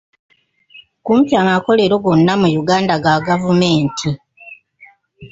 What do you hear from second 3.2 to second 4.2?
gavumenti.